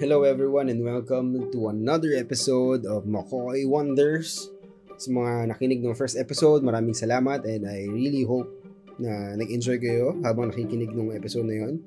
Hello 0.00 0.24
everyone 0.24 0.72
and 0.72 0.80
welcome 0.80 1.52
to 1.52 1.68
another 1.68 2.16
episode 2.16 2.88
of 2.88 3.04
Makoy 3.04 3.68
Wonders. 3.68 4.48
Sa 4.96 5.12
mga 5.12 5.52
nakinig 5.52 5.84
ng 5.84 5.92
first 5.92 6.16
episode, 6.16 6.64
maraming 6.64 6.96
salamat 6.96 7.44
and 7.44 7.68
I 7.68 7.84
really 7.84 8.24
hope 8.24 8.48
na 8.96 9.36
nag-enjoy 9.36 9.76
kayo 9.76 10.16
habang 10.24 10.48
nakikinig 10.48 10.96
ng 10.96 11.12
episode 11.12 11.44
na 11.44 11.60
yon. 11.60 11.84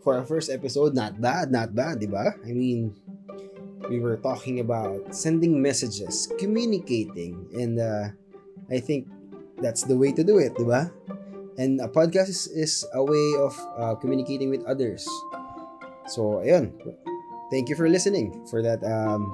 For 0.00 0.16
our 0.16 0.24
first 0.24 0.48
episode, 0.48 0.96
not 0.96 1.20
bad, 1.20 1.52
not 1.52 1.76
bad, 1.76 2.00
di 2.00 2.08
ba? 2.08 2.32
I 2.48 2.56
mean, 2.56 2.96
we 3.92 4.00
were 4.00 4.16
talking 4.16 4.64
about 4.64 5.12
sending 5.12 5.60
messages, 5.60 6.32
communicating, 6.40 7.44
and 7.52 7.76
uh, 7.76 8.08
I 8.72 8.80
think 8.80 9.04
that's 9.60 9.84
the 9.84 10.00
way 10.00 10.16
to 10.16 10.24
do 10.24 10.40
it, 10.40 10.56
di 10.56 10.64
ba? 10.64 10.88
And 11.60 11.76
a 11.84 11.92
podcast 11.92 12.32
is, 12.32 12.48
is 12.56 12.88
a 12.96 13.04
way 13.04 13.36
of 13.36 13.52
uh, 13.76 14.00
communicating 14.00 14.48
with 14.48 14.64
others. 14.64 15.04
So, 16.08 16.40
ayun. 16.40 16.72
Thank 17.54 17.70
you 17.70 17.78
for 17.78 17.86
listening 17.86 18.34
for 18.50 18.66
that 18.66 18.82
um, 18.82 19.30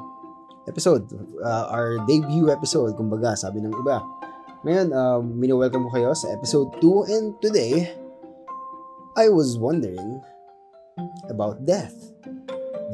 episode. 0.69 1.09
Uh, 1.41 1.73
our 1.73 2.05
debut 2.05 2.53
episode, 2.53 2.93
kumbaga, 2.93 3.33
sabi 3.33 3.65
ng 3.65 3.73
iba. 3.73 4.05
Ngayon, 4.61 4.93
um, 4.93 5.41
mini-welcome 5.41 5.89
ko 5.89 5.91
kayo 5.97 6.13
sa 6.13 6.29
episode 6.37 6.69
2 6.85 7.09
and 7.17 7.33
today, 7.41 7.97
I 9.17 9.33
was 9.33 9.57
wondering 9.57 10.21
about 11.33 11.65
death. 11.65 11.97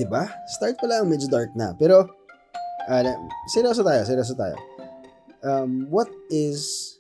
ba? 0.07 0.31
Start 0.55 0.79
pa 0.79 0.87
lang 0.87 1.11
medyo 1.11 1.27
dark 1.27 1.51
na. 1.59 1.75
Pero 1.75 2.07
uh, 2.87 3.03
seryoso 3.51 3.83
tayo, 3.83 4.07
seryoso 4.07 4.39
tayo. 4.39 4.55
Um, 5.43 5.91
what 5.91 6.07
is 6.31 6.95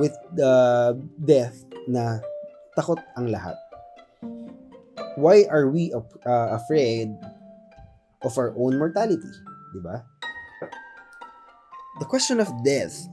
with 0.00 0.16
the 0.32 0.96
death 1.20 1.60
na 1.92 2.24
takot 2.72 3.04
ang 3.20 3.28
lahat? 3.28 3.60
Why 5.20 5.44
are 5.52 5.68
we 5.68 5.92
uh, 5.92 6.48
afraid 6.56 7.14
of 8.24 8.34
our 8.40 8.56
own 8.56 8.80
mortality? 8.80 9.30
'Di 9.72 9.80
ba? 9.84 10.02
The 12.02 12.08
question 12.10 12.42
of 12.42 12.50
death 12.66 13.06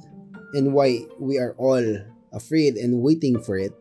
and 0.57 0.73
why 0.73 1.05
we 1.21 1.37
are 1.37 1.53
all 1.61 1.85
afraid 2.33 2.79
and 2.79 3.03
waiting 3.03 3.37
for 3.43 3.59
it 3.59 3.75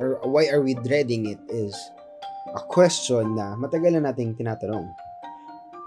or 0.00 0.18
why 0.24 0.48
are 0.48 0.64
we 0.64 0.74
dreading 0.74 1.28
it 1.28 1.38
is 1.52 1.76
a 2.56 2.62
question 2.66 3.36
na 3.36 3.54
matagal 3.54 3.94
na 3.94 4.10
nating 4.10 4.34
tinatanong. 4.34 4.90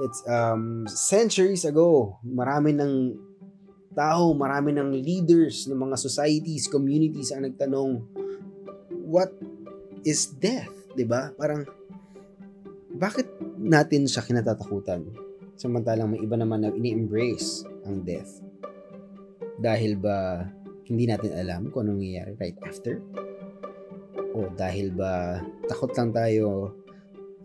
It's 0.06 0.22
um, 0.26 0.86
centuries 0.90 1.66
ago, 1.66 2.18
marami 2.26 2.74
ng 2.78 2.94
tao, 3.94 4.34
marami 4.34 4.74
ng 4.74 4.90
leaders 4.90 5.70
ng 5.70 5.78
mga 5.78 5.98
societies, 5.98 6.70
communities 6.70 7.30
ang 7.30 7.46
nagtanong, 7.46 8.02
what 9.06 9.30
is 10.06 10.30
death? 10.30 10.72
ba? 11.06 11.34
Parang 11.38 11.66
bakit 12.98 13.28
natin 13.58 14.06
siya 14.06 14.22
kinatatakutan? 14.26 15.06
Samantalang 15.58 16.14
may 16.14 16.22
iba 16.22 16.38
naman 16.38 16.66
na 16.66 16.74
ini-embrace 16.74 17.66
ang 17.86 18.02
death. 18.02 18.42
Dahil 19.62 19.98
ba 19.98 20.50
hindi 20.90 21.06
natin 21.08 21.34
alam 21.38 21.70
kung 21.70 21.86
anong 21.86 22.02
nangyayari 22.02 22.34
right 22.42 22.60
after? 22.66 23.00
O 24.34 24.50
dahil 24.58 24.90
ba 24.94 25.42
takot 25.70 25.94
lang 25.94 26.10
tayo 26.10 26.74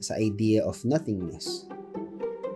sa 0.00 0.16
idea 0.16 0.64
of 0.64 0.80
nothingness? 0.88 1.68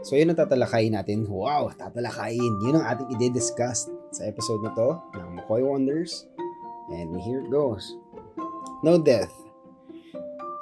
So 0.02 0.18
yun 0.18 0.34
ang 0.34 0.40
tatalakayin 0.40 0.98
natin. 0.98 1.28
Wow, 1.30 1.70
tatalakayin. 1.76 2.64
Yun 2.64 2.80
ang 2.80 2.86
ating 2.96 3.08
i-discuss 3.20 3.86
sa 4.10 4.22
episode 4.26 4.64
na 4.66 4.74
to 4.74 4.98
ng 5.14 5.38
McCoy 5.38 5.62
Wonders. 5.62 6.26
And 6.90 7.14
here 7.22 7.44
it 7.44 7.48
goes. 7.48 7.94
No 8.82 8.98
death. 8.98 9.30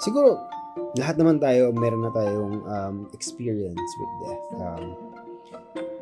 Siguro, 0.05 0.50
lahat 0.99 1.15
naman 1.23 1.39
tayo, 1.39 1.71
meron 1.71 2.03
na 2.03 2.11
tayong 2.11 2.55
um, 2.67 2.97
experience 3.15 3.91
with 4.01 4.13
death. 4.27 4.47
Um, 4.59 4.85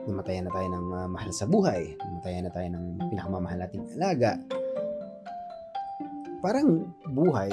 namatayan 0.08 0.48
na 0.48 0.52
tayo 0.54 0.68
ng 0.72 0.86
uh, 0.88 1.08
mahal 1.12 1.30
sa 1.34 1.44
buhay. 1.44 1.92
Namatayan 2.00 2.48
na 2.48 2.52
tayo 2.54 2.68
ng 2.72 2.84
pinakamamahal 3.12 3.58
nating 3.60 3.84
alaga. 4.00 4.40
Parang 6.40 6.88
buhay, 7.12 7.52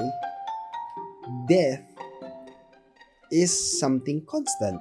death 1.49 1.83
is 3.33 3.51
something 3.81 4.23
constant. 4.23 4.79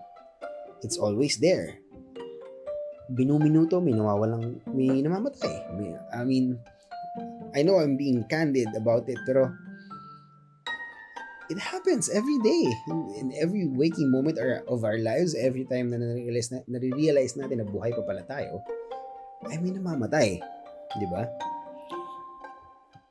It's 0.87 1.01
always 1.01 1.41
there. 1.43 1.81
Binuminuto, 3.11 3.83
may 3.83 3.97
nawawalang, 3.97 4.62
may 4.71 5.03
namamatay. 5.03 5.75
I 6.15 6.23
mean, 6.23 6.61
I 7.57 7.67
know 7.67 7.83
I'm 7.83 7.99
being 7.99 8.23
candid 8.31 8.71
about 8.77 9.09
it, 9.11 9.19
pero 9.27 9.51
it 11.54 11.62
happens 11.62 12.10
every 12.10 12.42
day. 12.42 12.66
In, 12.91 12.98
in 13.15 13.26
every 13.38 13.70
waking 13.70 14.10
moment 14.10 14.42
or, 14.42 14.66
of 14.66 14.82
our 14.82 14.98
lives 14.98 15.38
every 15.38 15.62
time 15.65 15.94
na 15.94 16.03
nare-realize, 16.03 16.50
na, 16.50 16.59
nare-realize 16.66 17.38
natin 17.38 17.62
na 17.62 17.66
buhay 17.70 17.94
pa 17.94 18.03
pala 18.03 18.26
tayo 18.26 18.59
I 19.47 19.60
mean 19.60 19.76
namamatay. 19.76 20.41
Di 20.97 21.06
ba? 21.09 21.22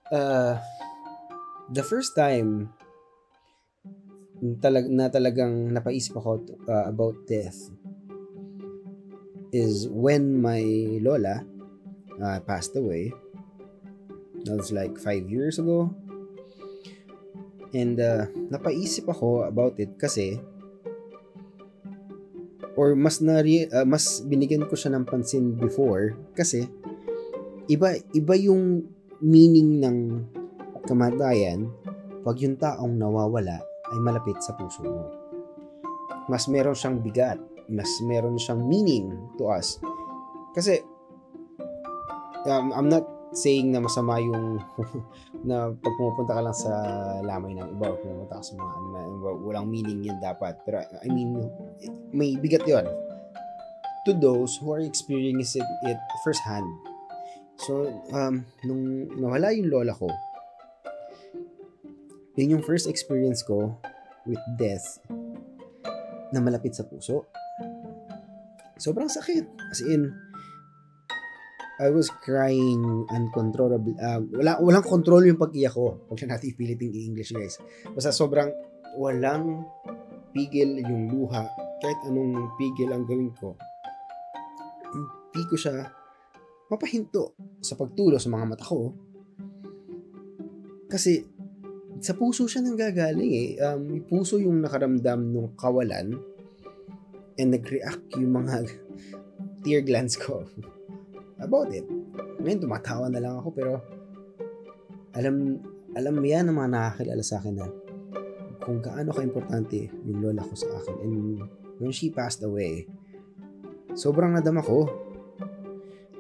Uh, 0.10 0.54
the 1.70 1.86
first 1.86 2.18
time 2.18 2.74
talag, 4.62 4.90
na 4.90 5.10
talagang 5.10 5.72
napaisip 5.74 6.18
ako 6.18 6.42
uh, 6.70 6.86
about 6.90 7.16
death 7.30 7.70
is 9.54 9.86
when 9.94 10.42
my 10.42 10.62
lola 11.02 11.46
uh, 12.18 12.40
passed 12.44 12.74
away. 12.74 13.14
That 14.44 14.60
was 14.60 14.74
like 14.76 15.00
five 15.00 15.30
years 15.30 15.62
ago 15.62 15.94
And 17.74 17.98
uh, 17.98 18.30
napaisip 18.54 19.10
ako 19.10 19.50
about 19.50 19.82
it 19.82 19.98
kasi 19.98 20.38
or 22.74 22.98
mas 22.98 23.22
na 23.22 23.42
uh, 23.42 23.86
mas 23.86 24.22
binigyan 24.26 24.66
ko 24.66 24.74
siya 24.74 24.94
ng 24.94 25.06
pansin 25.06 25.54
before 25.58 26.18
kasi 26.34 26.66
iba 27.70 27.98
iba 28.14 28.34
yung 28.38 28.86
meaning 29.22 29.82
ng 29.82 29.98
kamatayan 30.84 31.70
pag 32.24 32.36
yung 32.40 32.58
taong 32.60 32.94
nawawala 32.98 33.62
ay 33.94 34.00
malapit 34.02 34.40
sa 34.42 34.56
puso 34.58 34.84
mo. 34.84 35.06
Mas 36.32 36.48
meron 36.48 36.76
siyang 36.76 37.04
bigat, 37.04 37.40
mas 37.68 37.90
meron 38.04 38.40
siyang 38.40 38.64
meaning 38.64 39.12
to 39.36 39.52
us. 39.52 39.78
Kasi 40.56 40.80
um, 42.48 42.72
I'm 42.72 42.88
not 42.88 43.06
saying 43.34 43.74
na 43.74 43.82
masama 43.82 44.22
yung 44.22 44.62
na 45.50 45.74
pag 45.74 45.94
pumupunta 45.98 46.38
ka 46.38 46.42
lang 46.46 46.56
sa 46.56 46.74
lamay 47.26 47.58
ng 47.58 47.70
iba 47.74 47.90
o 47.90 47.98
pumunta 47.98 48.40
ka 48.40 48.44
sa 48.46 48.54
mga 48.56 48.72
ano 48.78 48.98
walang 49.42 49.68
meaning 49.68 50.06
yun 50.06 50.18
dapat. 50.22 50.58
Pero 50.64 50.86
I 51.02 51.10
mean 51.10 51.50
may 52.14 52.38
bigat 52.38 52.64
yon 52.70 52.86
to 54.06 54.12
those 54.14 54.56
who 54.62 54.72
are 54.72 54.84
experiencing 54.86 55.66
it 55.90 56.00
firsthand. 56.22 56.70
So 57.58 57.90
um 58.14 58.46
nung 58.64 59.10
nawala 59.18 59.52
yung 59.52 59.74
lola 59.74 59.98
ko 59.98 60.08
yun 62.34 62.58
yung 62.58 62.64
first 62.66 62.90
experience 62.90 63.46
ko 63.46 63.78
with 64.26 64.42
death 64.58 64.98
na 66.34 66.42
malapit 66.42 66.74
sa 66.74 66.82
puso. 66.82 67.30
Sobrang 68.82 69.06
sakit. 69.06 69.46
As 69.70 69.86
in 69.86 70.10
I 71.82 71.90
was 71.90 72.14
crying 72.22 73.10
uncontrollable. 73.10 73.98
Uh, 73.98 74.22
wala, 74.30 74.62
walang 74.62 74.86
control 74.86 75.26
yung 75.26 75.42
pag-iyak 75.42 75.74
ko. 75.74 76.06
Huwag 76.06 76.22
na 76.22 76.38
natin 76.38 76.54
ipilit 76.54 76.78
yung 76.78 76.94
English, 76.94 77.34
guys. 77.34 77.58
Basta 77.90 78.14
sobrang 78.14 78.54
walang 79.02 79.66
pigil 80.30 80.86
yung 80.86 81.10
luha. 81.10 81.50
Kahit 81.82 81.98
anong 82.06 82.54
pigil 82.62 82.94
ang 82.94 83.10
gawin 83.10 83.34
ko. 83.34 83.58
Hindi 85.34 85.44
ko 85.50 85.56
siya 85.58 85.90
mapahinto 86.70 87.34
sa 87.58 87.74
pagtulo 87.74 88.22
sa 88.22 88.30
mga 88.30 88.46
mata 88.46 88.66
ko. 88.70 88.94
Kasi 90.86 91.26
sa 92.06 92.14
puso 92.14 92.46
siya 92.46 92.62
nang 92.62 92.78
gagaling 92.78 93.34
eh. 93.34 93.50
Um, 93.66 94.06
puso 94.06 94.38
yung 94.38 94.62
nakaramdam 94.62 95.26
ng 95.26 95.58
kawalan 95.58 96.22
and 97.42 97.50
nag-react 97.50 98.14
yung 98.22 98.46
mga 98.46 98.62
tear 99.66 99.82
glands 99.82 100.22
ko 100.22 100.46
about 101.46 101.70
it. 101.72 101.86
Ngayon, 102.40 102.64
tumatawa 102.64 103.08
na 103.12 103.20
lang 103.20 103.36
ako 103.40 103.50
pero 103.54 103.74
alam 105.14 105.62
alam 105.94 106.16
yan 106.18 106.50
ng 106.50 106.56
mga 106.58 106.70
nakakilala 106.74 107.24
sa 107.24 107.38
akin 107.38 107.54
na 107.54 107.68
kung 108.64 108.80
gaano 108.80 109.12
ka-importante 109.14 109.92
yung 110.08 110.24
lola 110.24 110.42
ko 110.42 110.56
sa 110.56 110.72
akin. 110.82 110.96
And 111.04 111.16
when 111.78 111.92
she 111.94 112.10
passed 112.10 112.42
away, 112.42 112.88
sobrang 113.94 114.34
nadama 114.34 114.64
ko. 114.64 114.90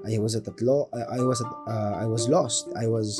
I 0.03 0.19
was 0.19 0.35
at 0.35 0.43
I, 0.43 1.15
I 1.15 1.21
was 1.23 1.39
at, 1.39 1.51
uh, 1.63 1.95
I 1.95 2.05
was 2.05 2.27
lost. 2.27 2.67
I 2.75 2.91
was 2.91 3.15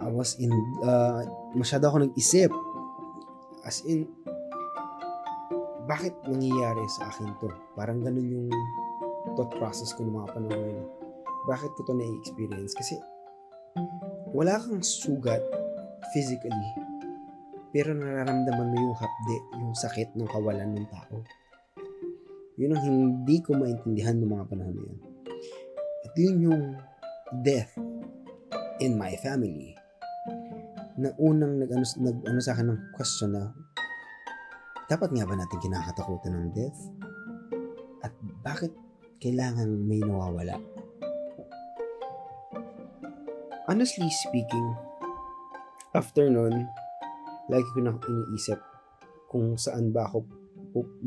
I 0.00 0.08
was 0.08 0.40
in 0.40 0.48
uh, 0.80 1.22
masyado 1.52 1.92
ako 1.92 2.08
nag-isip. 2.08 2.48
As 3.62 3.84
in 3.84 4.08
bakit 5.86 6.16
nangyayari 6.24 6.82
sa 6.88 7.12
akin 7.12 7.36
to? 7.38 7.52
Parang 7.76 8.00
ganun 8.00 8.26
yung 8.26 8.48
thought 9.34 9.50
process 9.58 9.90
ko 9.96 10.06
ng 10.06 10.14
mga 10.14 10.30
panahon 10.30 10.60
ngayon. 10.62 10.88
Bakit 11.50 11.70
ko 11.74 11.80
to 11.88 11.94
na-experience? 11.98 12.72
Kasi 12.78 12.94
wala 14.30 14.60
kang 14.62 14.84
sugat 14.84 15.42
physically 16.14 16.70
pero 17.76 17.92
nararamdaman 17.92 18.72
mo 18.72 18.76
yung 18.88 18.96
hapde, 18.96 19.36
yung 19.60 19.76
sakit 19.76 20.16
ng 20.16 20.24
kawalan 20.32 20.80
ng 20.80 20.86
tao. 20.88 21.20
Yun 22.56 22.72
ang 22.72 22.84
hindi 22.88 23.36
ko 23.44 23.52
maintindihan 23.52 24.16
ng 24.16 24.32
mga 24.32 24.48
panahon 24.48 24.72
na 24.72 24.84
yun. 24.88 24.98
At 26.08 26.12
yun 26.16 26.36
yung 26.40 26.62
death 27.44 27.76
in 28.80 28.96
my 28.96 29.12
family 29.20 29.76
na 30.96 31.12
unang 31.20 31.60
nag, 31.60 31.68
ano, 31.68 31.84
nag, 31.84 32.16
ano 32.24 32.40
sa 32.40 32.56
akin 32.56 32.72
ng 32.72 32.80
question 32.96 33.36
na 33.36 33.52
dapat 34.88 35.12
nga 35.12 35.28
ba 35.28 35.36
natin 35.36 35.60
kinakatakutan 35.60 36.32
ng 36.32 36.48
death? 36.56 36.80
At 38.00 38.16
bakit 38.40 38.72
kailangan 39.20 39.68
may 39.68 40.00
nawawala? 40.00 40.60
Honestly 43.66 44.06
speaking, 44.22 44.66
after 45.90 46.30
nun, 46.30 46.54
lagi 47.50 47.66
ko 47.74 47.80
na 47.82 47.98
iniisip 47.98 48.58
kung 49.26 49.58
saan 49.58 49.90
ba 49.90 50.06
ako 50.06 50.22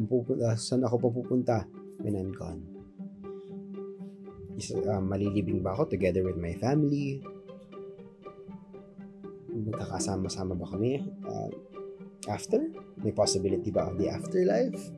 pupunta, 0.10 0.54
saan 0.60 0.84
ako 0.84 1.24
pupunta 1.24 1.64
when 2.04 2.20
I'm 2.20 2.36
gone. 2.36 2.62
Is, 4.60 4.76
uh, 4.76 5.00
malilibing 5.00 5.64
ba 5.64 5.72
ako 5.72 5.88
together 5.96 6.20
with 6.28 6.36
my 6.36 6.52
family? 6.60 7.24
Magkakasama-sama 9.56 10.52
ba 10.60 10.68
kami? 10.68 11.00
Uh, 11.24 11.48
after? 12.28 12.60
May 13.00 13.16
possibility 13.16 13.72
ba 13.72 13.88
of 13.88 13.96
the 13.96 14.12
afterlife? 14.12 14.92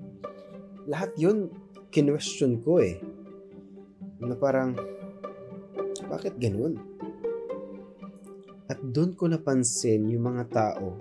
Lahat 0.89 1.13
yun, 1.13 1.53
kinwestiyon 1.91 2.63
ko 2.63 2.79
eh. 2.79 3.03
Na 4.23 4.39
parang, 4.39 4.79
bakit 6.07 6.39
ganun? 6.39 6.79
At 8.71 8.79
doon 8.79 9.11
ko 9.19 9.27
napansin 9.27 10.07
yung 10.07 10.31
mga 10.31 10.47
tao 10.47 10.95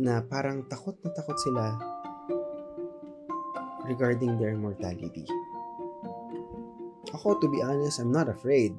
na 0.00 0.24
parang 0.24 0.64
takot 0.64 0.96
na 1.04 1.12
takot 1.12 1.36
sila 1.36 1.76
regarding 3.84 4.40
their 4.40 4.56
mortality. 4.56 5.28
Ako, 7.12 7.36
to 7.36 7.46
be 7.52 7.60
honest, 7.60 8.00
I'm 8.00 8.08
not 8.08 8.32
afraid 8.32 8.72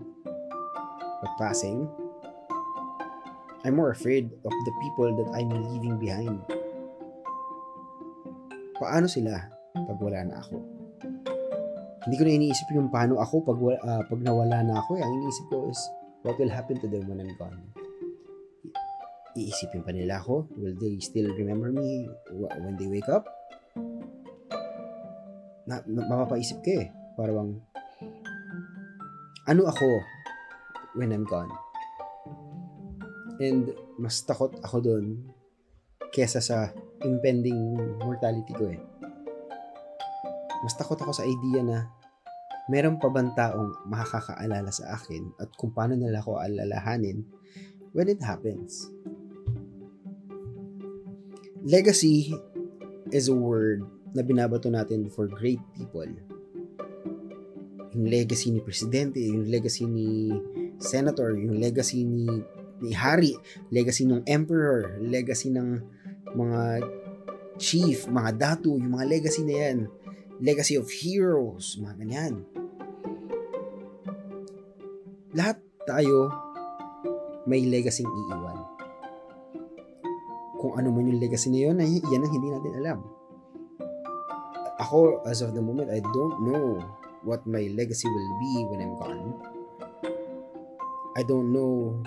of 1.22 1.30
passing. 1.38 1.86
I'm 3.62 3.78
more 3.78 3.94
afraid 3.94 4.34
of 4.34 4.54
the 4.66 4.74
people 4.82 5.14
that 5.22 5.30
I'm 5.38 5.54
leaving 5.54 6.02
behind. 6.02 6.42
Paano 8.82 9.06
sila 9.06 9.61
pag 9.86 10.00
wala 10.02 10.20
na 10.26 10.36
ako? 10.42 10.56
Hindi 12.02 12.16
ko 12.18 12.24
na 12.26 12.34
iniisip 12.34 12.68
yung 12.74 12.90
paano 12.90 13.22
ako 13.22 13.46
pag, 13.46 13.58
uh, 13.62 14.04
pag 14.10 14.20
nawala 14.26 14.66
na 14.66 14.82
ako. 14.82 14.98
Eh. 14.98 15.04
Ang 15.06 15.14
iniisip 15.22 15.46
ko 15.54 15.70
is, 15.70 15.80
what 16.26 16.38
will 16.42 16.50
happen 16.50 16.82
to 16.82 16.90
them 16.90 17.06
when 17.06 17.22
I'm 17.22 17.34
gone? 17.38 17.62
iisipin 19.36 19.84
pa 19.84 19.92
nila 19.96 20.20
ako? 20.20 20.48
Will 20.60 20.76
they 20.76 21.00
still 21.00 21.32
remember 21.36 21.72
me 21.72 22.08
when 22.32 22.76
they 22.76 22.88
wake 22.88 23.08
up? 23.08 23.28
Na, 25.68 25.80
na 25.88 26.02
mapapaisip 26.08 26.60
ka 26.60 26.72
eh. 26.84 26.88
Parang, 27.16 27.60
ano 29.48 29.62
ako 29.68 29.88
when 31.00 31.16
I'm 31.16 31.24
gone? 31.24 31.52
And 33.42 33.74
mas 33.98 34.22
takot 34.22 34.54
ako 34.62 34.78
doon 34.84 35.06
kesa 36.12 36.44
sa 36.44 36.70
impending 37.02 37.80
mortality 38.04 38.54
ko 38.54 38.70
eh. 38.70 38.80
Mas 40.62 40.78
takot 40.78 40.98
ako 40.98 41.14
sa 41.14 41.26
idea 41.26 41.62
na 41.66 41.90
meron 42.70 43.02
pa 43.02 43.10
bang 43.10 43.34
taong 43.34 43.90
makakaalala 43.90 44.70
sa 44.70 44.96
akin 44.96 45.34
at 45.42 45.50
kung 45.58 45.74
paano 45.74 45.98
nila 45.98 46.22
ako 46.22 46.38
alalahanin 46.38 47.26
when 47.92 48.08
it 48.08 48.22
happens. 48.22 48.88
Legacy 51.62 52.34
is 53.14 53.30
a 53.30 53.36
word 53.36 53.86
na 54.16 54.24
binabato 54.26 54.72
natin 54.72 55.12
for 55.12 55.30
great 55.30 55.62
people. 55.78 56.08
Yung 57.92 58.08
legacy 58.08 58.56
ni 58.56 58.64
presidente, 58.64 59.20
yung 59.20 59.46
legacy 59.52 59.86
ni 59.86 60.32
senator, 60.80 61.36
yung 61.36 61.60
legacy 61.60 62.08
ni 62.08 62.26
ni 62.82 62.98
hari, 62.98 63.38
legacy 63.70 64.10
ng 64.10 64.26
emperor, 64.26 64.98
legacy 65.06 65.54
ng 65.54 65.78
mga 66.34 66.82
chief, 67.62 68.10
mga 68.10 68.32
datu, 68.42 68.74
yung 68.74 68.98
mga 68.98 69.06
legacy 69.06 69.46
na 69.46 69.54
yan. 69.54 69.78
Legacy 70.42 70.76
of 70.76 70.90
heroes, 70.90 71.78
mga 71.78 71.96
ganyan. 72.02 72.34
Lahat 75.38 75.62
tayo 75.86 76.34
may 77.46 77.64
legacy 77.70 78.04
iiwan 78.04 78.72
kung 80.62 80.78
ano 80.78 80.94
man 80.94 81.10
yung 81.10 81.18
legacy 81.18 81.50
na 81.50 81.60
yun, 81.66 81.82
ay, 81.82 81.98
yan 82.06 82.22
ang 82.22 82.30
hindi 82.30 82.54
natin 82.54 82.74
alam. 82.78 83.00
Ako, 84.78 85.26
as 85.26 85.42
of 85.42 85.58
the 85.58 85.62
moment, 85.62 85.90
I 85.90 86.06
don't 86.14 86.46
know 86.46 86.78
what 87.26 87.42
my 87.50 87.66
legacy 87.74 88.06
will 88.06 88.32
be 88.38 88.54
when 88.70 88.80
I'm 88.86 88.96
gone. 89.02 89.26
I 91.18 91.26
don't 91.26 91.50
know 91.50 92.06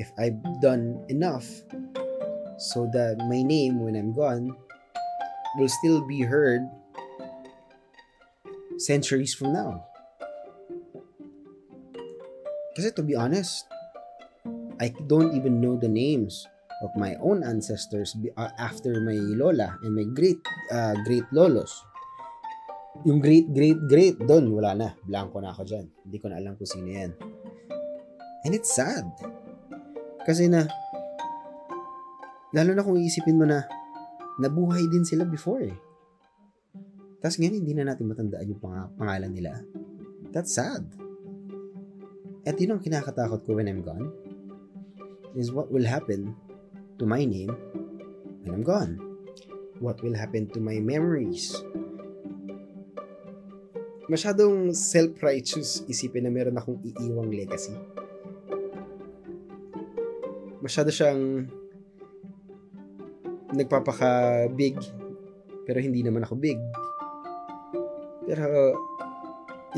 if 0.00 0.08
I've 0.16 0.40
done 0.64 1.04
enough 1.12 1.44
so 2.56 2.88
that 2.96 3.20
my 3.28 3.44
name, 3.44 3.84
when 3.84 3.92
I'm 3.92 4.16
gone, 4.16 4.56
will 5.60 5.68
still 5.68 6.00
be 6.00 6.24
heard 6.24 6.64
centuries 8.78 9.34
from 9.34 9.52
now. 9.52 9.84
Kasi 12.76 12.92
to 12.92 13.02
be 13.02 13.16
honest, 13.16 13.64
I 14.76 14.92
don't 15.08 15.32
even 15.32 15.64
know 15.64 15.80
the 15.80 15.88
names 15.88 16.44
of 16.84 16.92
my 17.00 17.16
own 17.24 17.40
ancestors 17.40 18.12
uh, 18.36 18.52
after 18.60 19.00
my 19.00 19.16
lola 19.16 19.80
and 19.80 19.96
my 19.96 20.04
great 20.12 20.36
uh, 20.68 20.92
great 21.08 21.24
lolos. 21.32 21.72
Yung 23.08 23.20
great 23.20 23.48
great 23.52 23.80
great 23.88 24.16
doon 24.20 24.52
wala 24.52 24.76
na, 24.76 24.88
blanco 25.08 25.40
na 25.40 25.56
ako 25.56 25.64
diyan. 25.64 25.86
Hindi 26.04 26.16
ko 26.20 26.26
na 26.28 26.36
alam 26.36 26.52
kung 26.60 26.68
sino 26.68 26.88
'yan. 26.92 27.12
And 28.44 28.52
it's 28.52 28.76
sad. 28.76 29.08
Kasi 30.28 30.52
na 30.52 30.68
lalo 32.52 32.76
na 32.76 32.84
kung 32.84 33.00
iisipin 33.00 33.40
mo 33.40 33.48
na 33.48 33.64
nabuhay 34.36 34.84
din 34.92 35.08
sila 35.08 35.24
before 35.24 35.64
eh. 35.64 35.76
Tapos 37.26 37.42
ngayon 37.42 37.58
hindi 37.58 37.74
na 37.74 37.90
natin 37.90 38.06
matandaan 38.06 38.46
yung 38.46 38.62
pang- 38.62 38.94
pangalan 38.94 39.34
nila. 39.34 39.58
That's 40.30 40.54
sad. 40.54 40.86
At 42.46 42.54
yun 42.54 42.78
ang 42.78 42.82
kinakatakot 42.86 43.42
ko 43.42 43.58
when 43.58 43.66
I'm 43.66 43.82
gone 43.82 44.14
is 45.34 45.50
what 45.50 45.66
will 45.74 45.82
happen 45.82 46.38
to 46.94 47.02
my 47.02 47.26
name 47.26 47.50
when 48.46 48.54
I'm 48.54 48.62
gone? 48.62 49.02
What 49.82 50.06
will 50.06 50.14
happen 50.14 50.46
to 50.54 50.62
my 50.62 50.78
memories? 50.78 51.50
Masyadong 54.06 54.70
self-righteous 54.70 55.82
isipin 55.90 56.30
na 56.30 56.30
meron 56.30 56.54
akong 56.54 56.78
iiwang 56.78 57.34
legacy. 57.34 57.74
Masyado 60.62 60.94
siyang 60.94 61.50
nagpapaka-big 63.50 64.78
pero 65.66 65.82
hindi 65.82 66.06
naman 66.06 66.22
ako 66.22 66.38
big. 66.38 66.85
Pero 68.26 68.74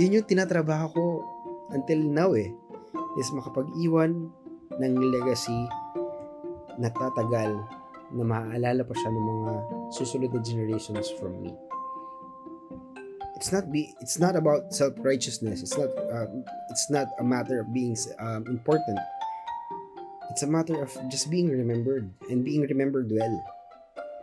yun 0.01 0.21
yung 0.21 0.27
tinatrabaho 0.27 0.87
ko 0.93 1.05
until 1.77 2.01
now 2.01 2.33
eh 2.33 2.49
is 3.21 3.29
makapag-iwan 3.35 4.33
ng 4.79 4.95
legacy 5.13 5.67
natatagal 6.79 7.59
na 8.15 8.25
maaalala 8.25 8.87
pa 8.87 8.95
siya 8.95 9.11
ng 9.11 9.27
mga 9.27 9.53
susunod 9.93 10.31
na 10.33 10.41
generations 10.41 11.11
from 11.21 11.37
me. 11.43 11.53
It's 13.37 13.55
not 13.55 13.71
be 13.71 13.95
it's 14.03 14.19
not 14.19 14.35
about 14.35 14.75
self-righteousness. 14.75 15.63
It's 15.63 15.77
not 15.79 15.91
uh, 15.95 16.27
it's 16.71 16.91
not 16.91 17.07
a 17.19 17.27
matter 17.27 17.63
of 17.63 17.71
being 17.71 17.95
um, 18.19 18.47
important. 18.51 18.99
It's 20.31 20.43
a 20.43 20.51
matter 20.51 20.79
of 20.83 20.91
just 21.11 21.31
being 21.31 21.51
remembered 21.51 22.11
and 22.31 22.43
being 22.43 22.67
remembered 22.67 23.11
well 23.11 23.37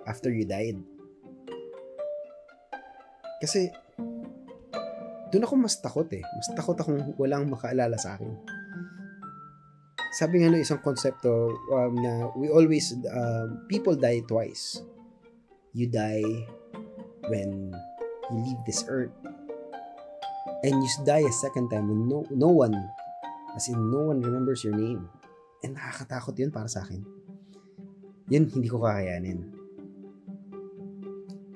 after 0.08 0.32
you 0.32 0.44
died. 0.44 0.80
Kasi 3.40 3.72
doon 5.34 5.46
ako 5.46 5.54
mas 5.58 5.78
takot 5.82 6.08
eh. 6.14 6.22
Mas 6.22 6.50
takot 6.54 6.78
akong 6.78 7.18
walang 7.18 7.50
makaalala 7.50 7.98
sa 7.98 8.18
akin. 8.18 8.30
Sabi 10.16 10.40
nga 10.40 10.48
no 10.48 10.56
isang 10.56 10.80
konsepto 10.80 11.52
um, 11.76 11.94
na 12.00 12.32
we 12.40 12.48
always 12.48 12.96
um, 13.12 13.68
people 13.68 13.98
die 13.98 14.24
twice. 14.24 14.80
You 15.76 15.92
die 15.92 16.24
when 17.28 17.76
you 18.32 18.38
leave 18.40 18.62
this 18.64 18.88
earth. 18.88 19.12
And 20.64 20.80
you 20.80 20.90
die 21.04 21.28
a 21.28 21.36
second 21.36 21.68
time 21.68 21.92
when 21.92 22.08
no 22.08 22.24
no 22.32 22.50
one 22.50 22.74
as 23.60 23.68
in 23.68 23.78
no 23.92 24.14
one 24.14 24.24
remembers 24.24 24.64
your 24.64 24.78
name. 24.78 25.10
And 25.66 25.76
nakakatakot 25.76 26.38
yun 26.40 26.54
para 26.54 26.72
sa 26.72 26.88
akin. 26.88 27.04
Yun 28.32 28.48
hindi 28.56 28.72
ko 28.72 28.80
kakayanin. 28.80 29.52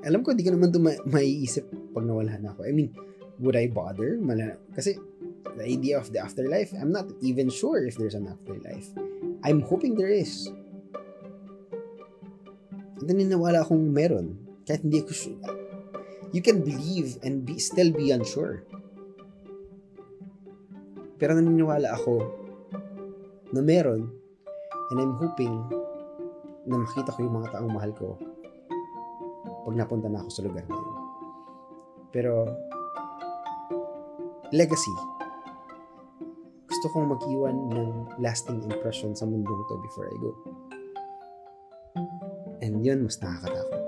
Alam 0.04 0.20
ko 0.20 0.36
hindi 0.36 0.44
ko 0.44 0.52
naman 0.52 0.72
ito 0.72 0.84
ma- 0.84 1.04
maiisip 1.08 1.96
pag 1.96 2.04
nawala 2.04 2.36
na 2.36 2.52
ako. 2.52 2.68
I 2.68 2.76
mean 2.76 2.92
would 3.40 3.56
I 3.56 3.72
bother 3.72 4.20
Mala- 4.20 4.60
kasi 4.76 5.00
the 5.56 5.66
idea 5.66 5.98
of 5.98 6.12
the 6.12 6.20
afterlife, 6.20 6.76
I'm 6.76 6.92
not 6.92 7.08
even 7.24 7.50
sure 7.50 7.84
if 7.84 7.96
there's 7.96 8.16
an 8.16 8.28
afterlife. 8.28 8.92
I'm 9.44 9.64
hoping 9.64 9.96
there 9.96 10.12
is. 10.12 10.52
naniniwala 13.10 13.66
akong 13.66 13.90
meron. 13.90 14.38
Kahit 14.68 14.86
hindi 14.86 15.02
ko 15.02 15.12
sure. 15.12 15.42
You 16.30 16.46
can 16.46 16.62
believe 16.62 17.18
and 17.26 17.42
be 17.42 17.58
still 17.58 17.90
be 17.90 18.14
unsure. 18.14 18.62
Pero 21.18 21.34
naniniwala 21.34 21.90
ako 21.98 22.22
na 23.50 23.66
meron 23.66 24.14
and 24.94 24.98
I'm 25.02 25.18
hoping 25.18 25.52
na 26.70 26.78
makita 26.78 27.10
ko 27.18 27.26
yung 27.26 27.42
mga 27.42 27.58
taong 27.58 27.74
mahal 27.74 27.92
ko 27.98 28.14
pag 29.66 29.76
napunta 29.76 30.06
na 30.06 30.22
ako 30.22 30.30
sa 30.30 30.46
lugar 30.46 30.64
na 30.70 30.78
yun. 30.78 30.98
Pero 32.14 32.46
legacy. 34.50 34.96
Gusto 36.70 36.86
kong 36.94 37.14
mag-iwan 37.14 37.56
ng 37.74 37.90
lasting 38.22 38.66
impression 38.66 39.14
sa 39.14 39.26
mundong 39.26 39.62
to 39.70 39.76
before 39.86 40.10
I 40.10 40.18
go. 40.18 40.32
And 42.62 42.82
yun 42.82 43.06
mas 43.06 43.18
nakakatakot. 43.22 43.84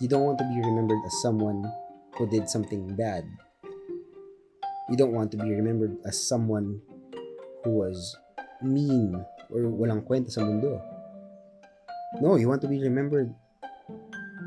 You 0.00 0.08
don't 0.12 0.28
want 0.28 0.36
to 0.44 0.46
be 0.48 0.60
remembered 0.60 1.00
as 1.08 1.16
someone 1.24 1.64
who 2.20 2.28
did 2.28 2.52
something 2.52 2.92
bad. 2.96 3.24
You 4.92 4.96
don't 4.96 5.16
want 5.16 5.32
to 5.32 5.38
be 5.40 5.48
remembered 5.48 5.96
as 6.04 6.20
someone 6.20 6.84
who 7.64 7.80
was 7.80 8.16
mean 8.60 9.16
or 9.48 9.72
walang 9.72 10.04
kwenta 10.04 10.28
sa 10.28 10.44
mundo. 10.44 10.80
No, 12.20 12.36
you 12.36 12.48
want 12.48 12.60
to 12.64 12.68
be 12.68 12.80
remembered 12.80 13.32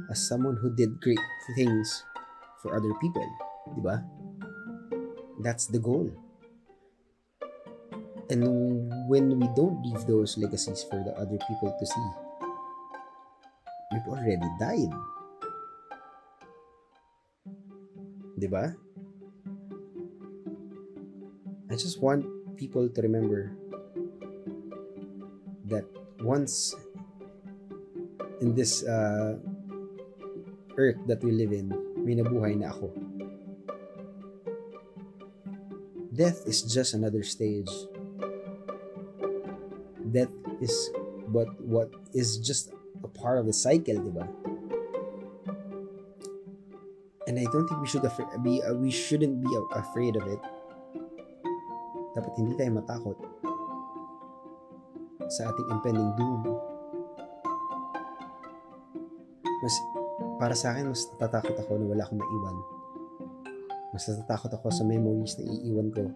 as 0.10 0.22
someone 0.22 0.58
who 0.58 0.74
did 0.74 1.02
great 1.02 1.22
things 1.58 2.06
for 2.62 2.78
other 2.78 2.94
people. 3.02 3.26
Di 3.76 3.82
ba? 3.82 4.02
That's 5.40 5.68
the 5.68 5.80
goal. 5.80 6.12
And 8.30 8.46
when 9.10 9.34
we 9.42 9.48
don't 9.58 9.82
leave 9.82 10.06
those 10.06 10.38
legacies 10.38 10.86
for 10.86 11.02
the 11.02 11.18
other 11.18 11.42
people 11.50 11.74
to 11.74 11.86
see, 11.86 12.08
we've 13.92 14.06
already 14.06 14.50
died. 14.62 14.94
Di 18.38 18.48
ba? 18.48 18.78
I 21.70 21.76
just 21.78 21.98
want 22.02 22.26
people 22.58 22.90
to 22.90 23.00
remember 23.02 23.54
that 25.70 25.86
once 26.22 26.76
in 28.42 28.54
this 28.54 28.84
uh, 28.84 29.38
earth 30.78 30.98
that 31.08 31.24
we 31.24 31.32
live 31.32 31.54
in, 31.54 31.74
may 31.98 32.16
nabuhay 32.18 32.58
na 32.58 32.70
ako. 32.74 33.09
Death 36.20 36.44
is 36.44 36.68
just 36.68 36.92
another 36.92 37.24
stage. 37.24 37.72
Death 40.12 40.28
is 40.60 40.76
but 41.32 41.48
what 41.64 41.88
is 42.12 42.44
just 42.44 42.76
a 43.00 43.08
part 43.08 43.40
of 43.40 43.48
the 43.48 43.56
cycle, 43.56 43.96
di 43.96 44.12
ba? 44.12 44.28
And 47.24 47.40
I 47.40 47.48
don't 47.48 47.64
think 47.72 47.80
we 47.80 47.88
should 47.88 48.04
afra- 48.04 48.36
be 48.44 48.60
uh, 48.60 48.76
we 48.76 48.92
shouldn't 48.92 49.40
be 49.40 49.48
afraid 49.80 50.20
of 50.20 50.28
it. 50.28 50.44
Dapat 52.20 52.36
hindi 52.36 52.52
tayo 52.60 52.76
matakot 52.76 53.16
sa 55.32 55.56
ating 55.56 55.72
impending 55.72 56.12
doom. 56.20 56.42
Mas 59.64 59.76
para 60.36 60.52
sa 60.52 60.76
akin 60.76 60.92
mas 60.92 61.08
natatakot 61.16 61.56
ako 61.64 61.80
na 61.80 61.86
wala 61.88 62.04
akong 62.04 62.20
maiwan. 62.20 62.79
Mas 64.00 64.16
natatakot 64.16 64.56
ako 64.56 64.72
sa 64.72 64.88
memories 64.88 65.36
na 65.36 65.44
iiwan 65.44 65.92
ko 65.92 66.08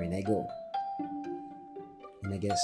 when 0.00 0.16
I 0.16 0.24
go. 0.24 0.48
And 2.24 2.32
I 2.32 2.40
guess 2.40 2.56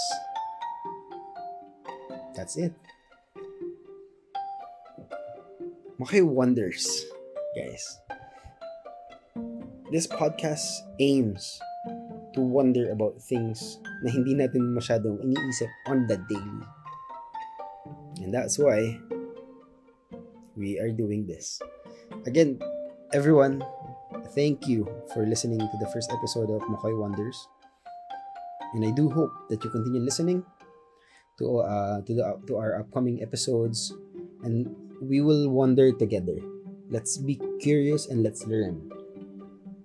that's 2.32 2.56
it. 2.56 2.72
Makay 6.00 6.24
wonders, 6.24 6.88
guys. 7.52 7.84
This 9.92 10.08
podcast 10.08 10.64
aims 10.96 11.60
to 12.32 12.40
wonder 12.40 12.88
about 12.88 13.20
things 13.20 13.76
na 14.00 14.08
hindi 14.08 14.32
natin 14.32 14.72
masyadong 14.72 15.20
iniisip 15.20 15.68
on 15.92 16.08
the 16.08 16.16
daily. 16.24 16.64
And 18.24 18.32
that's 18.32 18.56
why 18.56 18.96
we 20.56 20.80
are 20.80 20.88
doing 20.88 21.28
this. 21.28 21.60
Again, 22.24 22.64
everyone, 23.12 23.60
thank 24.32 24.66
you 24.66 24.88
for 25.12 25.26
listening 25.26 25.60
to 25.60 25.76
the 25.80 25.88
first 25.92 26.12
episode 26.12 26.50
of 26.50 26.62
Makoy 26.70 26.96
Wonders. 26.96 27.48
And 28.74 28.84
I 28.84 28.90
do 28.90 29.10
hope 29.10 29.30
that 29.50 29.62
you 29.62 29.70
continue 29.70 30.00
listening 30.00 30.42
to 31.38 31.60
uh, 31.60 32.00
to 32.02 32.12
the 32.14 32.24
to 32.46 32.56
our 32.56 32.80
upcoming 32.80 33.22
episodes 33.22 33.92
and 34.42 34.70
we 35.02 35.20
will 35.20 35.50
wonder 35.50 35.92
together. 35.92 36.38
Let's 36.90 37.18
be 37.18 37.40
curious 37.60 38.06
and 38.06 38.22
let's 38.22 38.46
learn. 38.46 38.90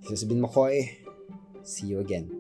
This 0.01 0.21
has 0.21 0.23
been 0.23 0.41
Makoy. 0.41 0.89
See 1.63 1.87
you 1.87 1.99
again. 1.99 2.38